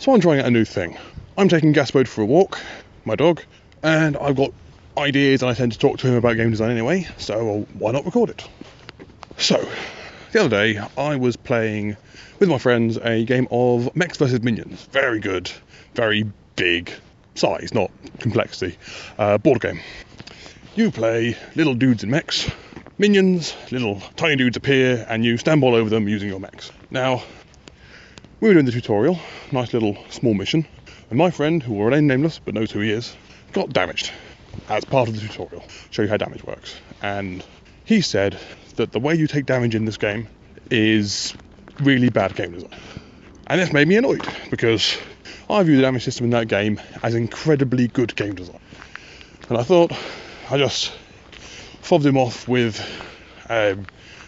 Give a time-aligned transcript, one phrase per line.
[0.00, 0.96] So I'm trying out a new thing.
[1.36, 2.58] I'm taking Gaspode for a walk,
[3.04, 3.42] my dog,
[3.82, 4.54] and I've got
[4.96, 8.06] ideas and I tend to talk to him about game design anyway, so why not
[8.06, 8.48] record it?
[9.36, 9.62] So,
[10.32, 11.98] the other day I was playing
[12.38, 14.84] with my friends a game of Mechs vs Minions.
[14.84, 15.52] Very good,
[15.94, 16.24] very
[16.56, 16.90] big
[17.34, 17.90] size, not
[18.20, 18.78] complexity.
[19.18, 19.80] Uh, board game.
[20.76, 22.50] You play little dudes in mechs,
[22.96, 26.72] minions, little tiny dudes appear, and you stand all over them using your mechs.
[26.90, 27.22] Now,
[28.40, 29.18] we were doing the tutorial,
[29.52, 30.66] nice little small mission,
[31.10, 33.14] and my friend, who will remain nameless but knows who he is,
[33.52, 34.12] got damaged
[34.68, 36.74] as part of the tutorial, show you how damage works.
[37.02, 37.44] And
[37.84, 38.38] he said
[38.76, 40.28] that the way you take damage in this game
[40.70, 41.34] is
[41.80, 42.80] really bad game design.
[43.46, 44.96] And this made me annoyed because
[45.50, 48.60] I view the damage system in that game as incredibly good game design.
[49.48, 49.92] And I thought
[50.48, 50.92] I just
[51.82, 52.80] fobbed him off with
[53.50, 53.76] a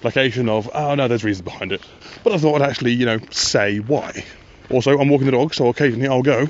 [0.00, 1.82] placation of, oh no, there's reasons behind it.
[2.24, 4.24] But I thought I'd actually, you know, say why.
[4.70, 6.46] Also, I'm walking the dog, so occasionally I'll go,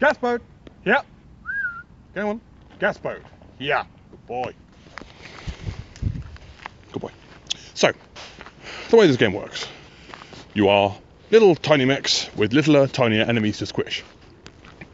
[0.00, 0.40] Gaspode,
[0.84, 1.02] yeah.
[2.14, 2.40] Go on,
[2.78, 3.22] Gaspode,
[3.58, 3.84] yeah.
[4.10, 4.54] Good boy.
[6.92, 7.10] Good boy.
[7.74, 7.92] So,
[8.90, 9.66] the way this game works,
[10.54, 10.96] you are
[11.30, 14.04] little tiny mechs with littler, tinier enemies to squish.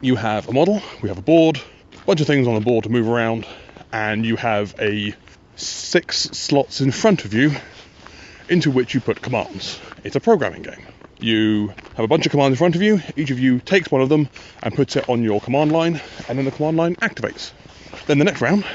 [0.01, 1.59] You have a model, we have a board,
[1.93, 3.47] a bunch of things on the board to move around,
[3.91, 5.15] and you have a
[5.55, 7.51] six slots in front of you
[8.49, 9.79] into which you put commands.
[10.03, 10.85] It's a programming game.
[11.19, 14.01] You have a bunch of commands in front of you, each of you takes one
[14.01, 14.29] of them
[14.61, 17.51] and puts it on your command line, and then the command line activates.
[18.05, 18.65] Then the next round,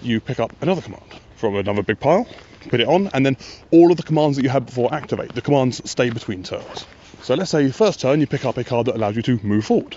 [0.00, 1.04] you pick up another command
[1.36, 2.26] from another big pile,
[2.68, 3.36] put it on, and then
[3.70, 5.34] all of the commands that you had before activate.
[5.34, 6.86] The commands stay between turns.
[7.22, 9.66] So let's say first turn you pick up a card that allows you to move
[9.66, 9.96] forward.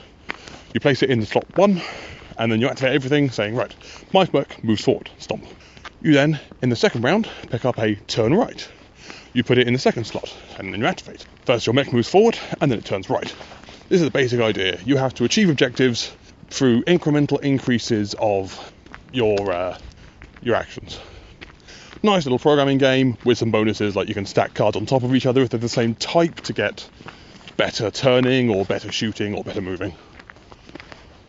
[0.73, 1.81] You place it in the slot one,
[2.37, 3.73] and then you activate everything saying, right,
[4.13, 5.45] my work moves forward, stomp.
[6.01, 8.67] You then, in the second round, pick up a turn right.
[9.33, 11.25] You put it in the second slot, and then you activate.
[11.45, 13.33] First your mech moves forward, and then it turns right.
[13.89, 14.79] This is the basic idea.
[14.85, 16.15] You have to achieve objectives
[16.49, 18.73] through incremental increases of
[19.11, 19.77] your uh,
[20.41, 20.99] your actions.
[22.03, 25.15] Nice little programming game with some bonuses, like you can stack cards on top of
[25.15, 26.87] each other if they're the same type to get
[27.57, 29.93] better turning or better shooting or better moving.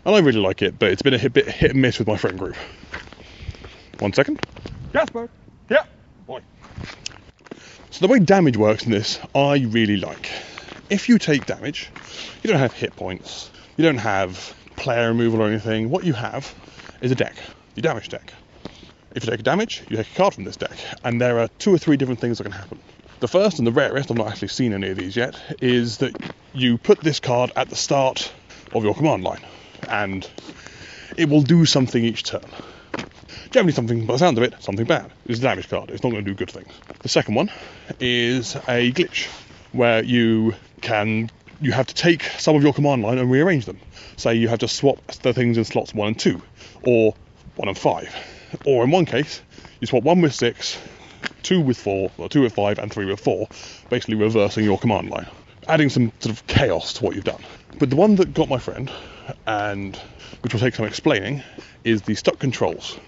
[0.05, 2.09] And I really like it, but it's been a hit, bit hit and miss with
[2.09, 2.57] my friend group.
[4.01, 4.41] One second.
[4.93, 5.31] Jasper.
[5.71, 5.85] Yeah.
[6.27, 6.41] Boy.
[7.95, 10.29] So the way damage works in this, I really like.
[10.91, 11.91] If you take damage,
[12.43, 15.91] you don't have hit points, you don't have player removal or anything.
[15.91, 16.53] What you have
[17.03, 17.37] is a deck,
[17.77, 18.33] your damage deck.
[19.15, 21.73] If you take damage, you take a card from this deck, and there are two
[21.73, 22.81] or three different things that can happen.
[23.21, 26.21] The first and the rarest, I've not actually seen any of these yet, is that
[26.53, 28.33] you put this card at the start
[28.73, 29.45] of your command line,
[29.89, 30.29] and
[31.17, 32.43] it will do something each turn.
[33.51, 35.11] Generally, something, by the sound of it, something bad.
[35.27, 36.73] It's a damage card, it's not going to do good things.
[37.01, 37.51] The second one
[38.01, 39.29] is a glitch,
[39.73, 41.31] where you can
[41.61, 43.79] you have to take some of your command line and rearrange them.
[44.17, 46.43] Say you have to swap the things in slots one and two,
[46.83, 47.15] or
[47.57, 48.15] one and five
[48.65, 49.43] or in one case,
[49.81, 50.79] you swap one with six,
[51.43, 53.49] two with four, or two with five, and three with four,
[53.89, 55.27] basically reversing your command line,
[55.69, 57.43] adding some sort of chaos to what you've done.
[57.79, 58.91] But the one that got my friend,
[59.47, 59.97] and
[60.43, 61.43] which will take some explaining,
[61.83, 62.99] is the stuck controls.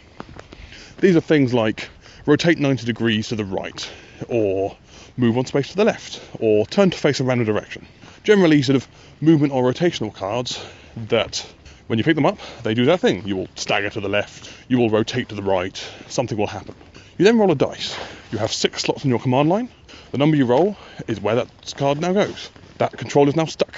[0.99, 1.91] These are things like
[2.25, 3.87] rotate 90 degrees to the right,
[4.31, 4.75] or
[5.19, 7.87] move one space to the left, or turn to face a random direction.
[8.23, 8.89] Generally, sort of
[9.21, 10.65] movement or rotational cards
[11.09, 11.47] that
[11.89, 13.27] when you pick them up, they do their thing.
[13.27, 15.77] You will stagger to the left, you will rotate to the right,
[16.09, 16.75] something will happen.
[17.19, 17.95] You then roll a dice.
[18.33, 19.69] You have six slots in your command line.
[20.13, 22.51] The number you roll is where that card now goes.
[22.78, 23.77] That control is now stuck,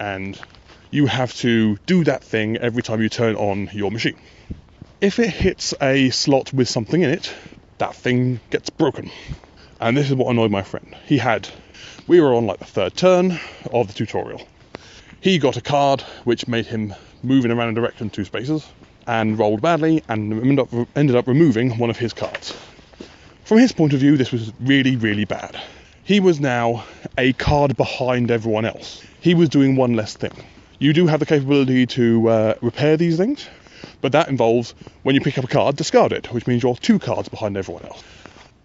[0.00, 0.38] and
[0.90, 4.18] you have to do that thing every time you turn on your machine.
[4.98, 7.30] If it hits a slot with something in it,
[7.76, 9.10] that thing gets broken.
[9.78, 10.96] And this is what annoyed my friend.
[11.04, 11.46] He had,
[12.06, 13.38] we were on like the third turn
[13.74, 14.48] of the tutorial.
[15.20, 18.66] He got a card which made him moving around a random direction two spaces
[19.06, 22.56] and rolled badly and ended up, ended up removing one of his cards.
[23.44, 25.60] From his point of view, this was really, really bad.
[26.04, 26.86] He was now
[27.18, 29.04] a card behind everyone else.
[29.20, 30.32] He was doing one less thing.
[30.78, 33.46] You do have the capability to uh, repair these things,
[34.00, 36.98] but that involves when you pick up a card, discard it, which means you're two
[36.98, 38.02] cards behind everyone else.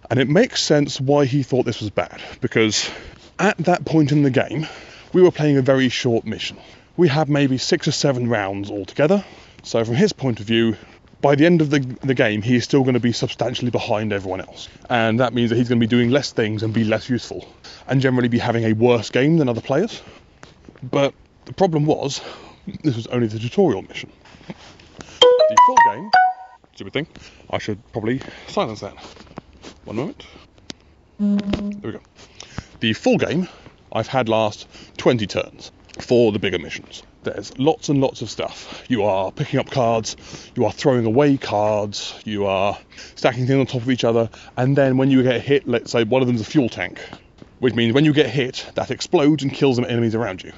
[0.09, 2.89] And it makes sense why he thought this was bad, because
[3.39, 4.67] at that point in the game,
[5.13, 6.57] we were playing a very short mission
[6.97, 9.23] we had maybe six or seven rounds altogether.
[9.63, 10.75] So from his point of view,
[11.21, 14.11] by the end of the, the game, he is still going to be substantially behind
[14.11, 14.67] everyone else.
[14.89, 17.47] And that means that he's going to be doing less things and be less useful,
[17.87, 20.01] and generally be having a worse game than other players.
[20.83, 21.13] But
[21.45, 22.21] the problem was,
[22.83, 24.11] this was only the tutorial mission.
[25.51, 26.11] The full game,
[26.75, 27.07] stupid thing,
[27.49, 28.95] I should probably silence that.
[29.83, 30.25] One moment.
[31.19, 32.01] There we go.
[32.79, 33.49] The full game
[33.91, 34.65] I've had last
[34.97, 35.71] 20 turns.
[35.99, 37.03] for the bigger missions.
[37.23, 38.83] There's lots and lots of stuff.
[38.87, 40.15] You are picking up cards,
[40.55, 42.77] you are throwing away cards, you are
[43.15, 46.03] stacking things on top of each other, and then when you get hit, let's say
[46.03, 46.99] one of them's a fuel tank,
[47.59, 50.53] which means when you get hit, that explodes and kills some enemies around you.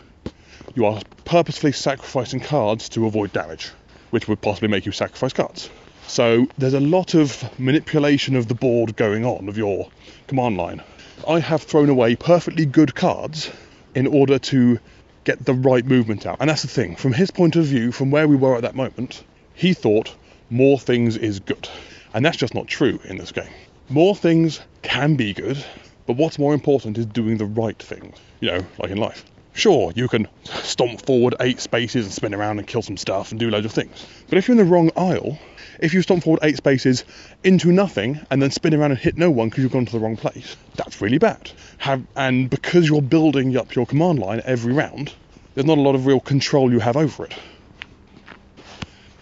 [0.75, 3.71] You are purposefully sacrificing cards to avoid damage,
[4.13, 5.71] which would possibly make you sacrifice cards.
[6.05, 9.89] So there's a lot of manipulation of the board going on of your
[10.27, 10.83] command line.
[11.27, 13.49] I have thrown away perfectly good cards
[13.95, 14.77] in order to
[15.23, 16.37] get the right movement out.
[16.39, 16.95] And that's the thing.
[16.95, 19.23] From his point of view, from where we were at that moment,
[19.55, 20.13] he thought
[20.51, 21.67] more things is good.
[22.13, 23.49] And that's just not true in this game.
[23.89, 25.65] More things can be good,
[26.05, 29.25] but what's more important is doing the right things, you know, like in life.
[29.55, 33.39] Sure, you can stomp forward eight spaces and spin around and kill some stuff and
[33.39, 34.05] do loads of things.
[34.27, 35.37] But if you're in the wrong aisle,
[35.79, 37.05] if you stomp forward eight spaces
[37.43, 39.99] into nothing and then spin around and hit no one because you've gone to the
[39.99, 41.51] wrong place, that's really bad.
[41.77, 45.13] Have, and because you're building up your command line every round,
[45.53, 47.35] there's not a lot of real control you have over it.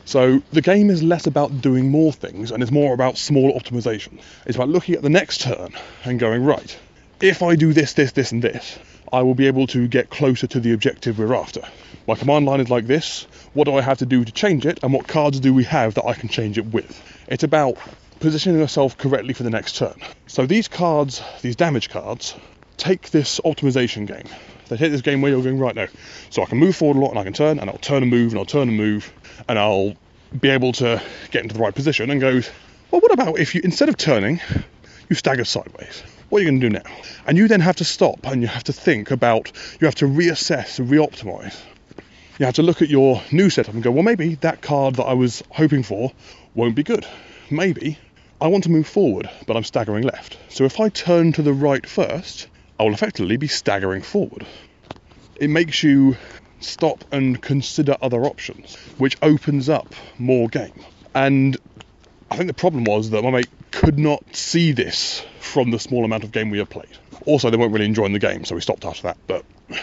[0.05, 4.21] So the game is less about doing more things and it's more about small optimization.
[4.45, 5.73] It's about looking at the next turn
[6.05, 6.77] and going, right,
[7.21, 8.79] if I do this, this, this, and this,
[9.13, 11.61] I will be able to get closer to the objective we're after.
[12.07, 13.27] My command line is like this.
[13.53, 14.79] What do I have to do to change it?
[14.81, 17.01] And what cards do we have that I can change it with?
[17.27, 17.77] It's about
[18.19, 19.95] positioning yourself correctly for the next turn.
[20.27, 22.35] So these cards, these damage cards,
[22.77, 24.27] take this optimization game.
[24.69, 25.87] They take this game where you're going right now.
[26.29, 28.11] So I can move forward a lot and I can turn and I'll turn and
[28.11, 29.13] move and I'll turn and move
[29.47, 29.93] and I'll
[30.39, 32.49] be able to get into the right position and goes,
[32.89, 34.39] well, what about if you, instead of turning,
[35.09, 36.03] you stagger sideways?
[36.31, 37.03] What are you going to do now?
[37.27, 39.51] And you then have to stop and you have to think about,
[39.81, 41.59] you have to reassess re-optimize.
[42.39, 45.03] You have to look at your new setup and go, well, maybe that card that
[45.03, 46.13] I was hoping for
[46.55, 47.05] won't be good.
[47.49, 47.97] Maybe
[48.39, 50.37] I want to move forward, but I'm staggering left.
[50.47, 52.47] So if I turn to the right first,
[52.79, 54.47] I will effectively be staggering forward.
[55.35, 56.15] It makes you
[56.61, 60.81] stop and consider other options, which opens up more game.
[61.13, 61.57] And
[62.31, 66.05] I think the problem was that my mate could not see this from the small
[66.05, 66.97] amount of game we had played.
[67.25, 69.17] Also, they weren't really enjoying the game, so we stopped after that.
[69.27, 69.43] But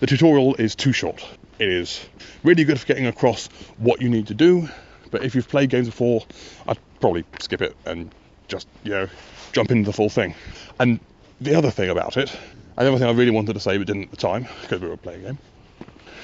[0.00, 1.26] the tutorial is too short.
[1.58, 2.06] It is
[2.42, 3.46] really good for getting across
[3.78, 4.68] what you need to do,
[5.10, 6.26] but if you've played games before,
[6.68, 8.14] I'd probably skip it and
[8.48, 9.08] just, you know,
[9.52, 10.34] jump into the full thing.
[10.78, 11.00] And
[11.40, 12.30] the other thing about it,
[12.76, 14.82] and the other thing I really wanted to say but didn't at the time, because
[14.82, 15.38] we were playing a game,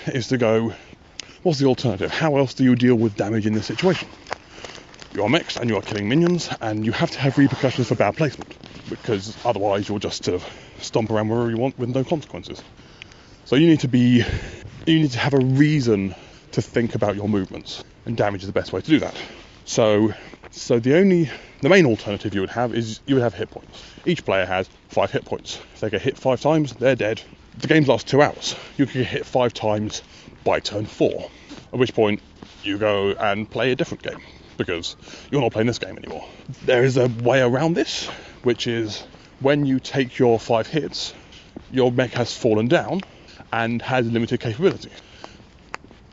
[0.08, 0.74] is to go,
[1.42, 2.10] what's the alternative?
[2.10, 4.08] How else do you deal with damage in this situation?
[5.12, 7.96] You are mechs and you are killing minions, and you have to have repercussions for
[7.96, 8.56] bad placement,
[8.88, 10.48] because otherwise you'll just sort of
[10.80, 12.62] stomp around wherever you want with no consequences.
[13.44, 14.24] So you need to be,
[14.86, 16.14] you need to have a reason
[16.52, 19.20] to think about your movements, and damage is the best way to do that.
[19.64, 20.14] So,
[20.52, 21.28] so the only,
[21.60, 23.82] the main alternative you would have is you would have hit points.
[24.06, 25.60] Each player has five hit points.
[25.74, 27.20] If they get hit five times, they're dead.
[27.58, 28.54] The game lasts two hours.
[28.76, 30.02] You can get hit five times
[30.44, 31.28] by turn four,
[31.72, 32.22] at which point
[32.62, 34.20] you go and play a different game
[34.60, 34.94] because
[35.30, 36.24] you're not playing this game anymore.
[36.66, 38.08] There is a way around this,
[38.42, 39.02] which is
[39.40, 41.14] when you take your five hits,
[41.72, 43.00] your mech has fallen down
[43.52, 44.90] and has limited capability.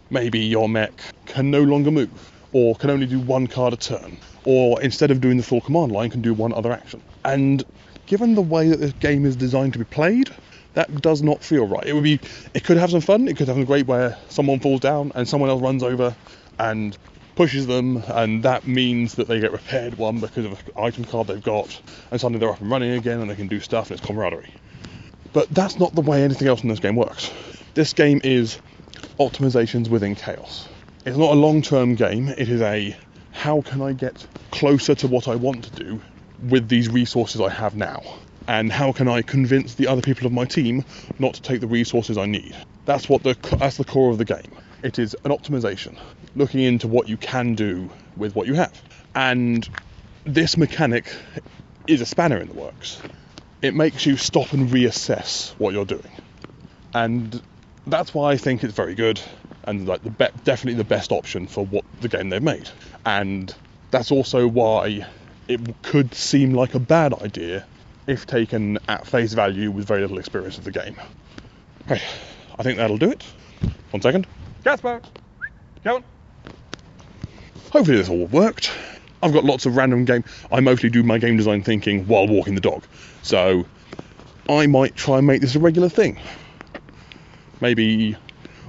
[0.09, 0.93] Maybe your mech
[1.25, 5.19] can no longer move, or can only do one card a turn, or instead of
[5.19, 7.01] doing the full command line, can do one other action.
[7.25, 7.65] And
[8.05, 10.29] given the way that this game is designed to be played,
[10.75, 11.85] that does not feel right.
[11.85, 12.19] It would be,
[12.53, 13.27] it could have some fun.
[13.27, 16.15] It could have a great where someone falls down and someone else runs over
[16.59, 16.97] and
[17.37, 21.27] pushes them, and that means that they get repaired one because of an item card
[21.27, 21.79] they've got,
[22.09, 24.51] and suddenly they're up and running again and they can do stuff and it's camaraderie.
[25.33, 27.31] But that's not the way anything else in this game works.
[27.75, 28.59] This game is
[29.19, 30.67] optimizations within chaos.
[31.05, 32.97] It's not a long term game, it is a
[33.33, 36.01] how can I get closer to what I want to do
[36.49, 38.01] with these resources I have now?
[38.47, 40.83] And how can I convince the other people of my team
[41.19, 42.55] not to take the resources I need?
[42.85, 44.57] That's what the that's the core of the game.
[44.83, 45.97] It is an optimization,
[46.35, 48.79] looking into what you can do with what you have.
[49.15, 49.67] And
[50.23, 51.13] this mechanic
[51.87, 53.01] is a spanner in the works.
[53.61, 56.11] It makes you stop and reassess what you're doing.
[56.93, 57.41] And
[57.87, 59.19] that's why I think it's very good
[59.63, 62.69] and like the be- definitely the best option for what the game they've made.
[63.05, 63.53] And
[63.91, 65.05] that's also why
[65.47, 67.65] it could seem like a bad idea
[68.05, 70.95] if taken at face value with very little experience of the game.
[71.85, 72.01] Okay,
[72.57, 73.23] I think that'll do it.
[73.91, 74.27] One second.
[74.67, 74.99] Casper,
[75.85, 76.03] on.
[77.71, 78.69] Hopefully this all worked.
[79.23, 80.25] I've got lots of random game.
[80.51, 82.83] I mostly do my game design thinking while walking the dog,
[83.21, 83.65] so
[84.49, 86.19] I might try and make this a regular thing.
[87.61, 88.17] Maybe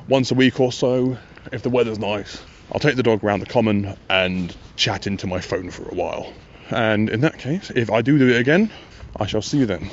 [0.06, 1.18] once a week or so,
[1.50, 5.40] if the weather's nice, I'll take the dog around the common and chat into my
[5.40, 6.32] phone for a while.
[6.70, 8.70] And in that case, if I do do it again,
[9.16, 9.90] I shall see you then.